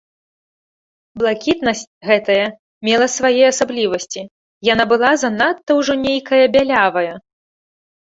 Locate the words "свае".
3.17-3.43